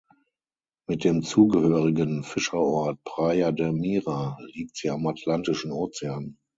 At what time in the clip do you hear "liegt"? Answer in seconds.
4.47-4.75